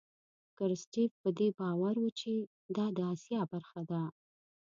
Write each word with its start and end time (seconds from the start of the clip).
کرستیف 0.57 1.11
په 1.21 1.29
دې 1.37 1.47
باور 1.59 1.95
و 1.99 2.07
چې 2.19 2.31
دا 2.75 2.85
د 2.97 2.97
آسیا 3.13 3.41
برخه 3.53 3.81
ده. 3.91 4.01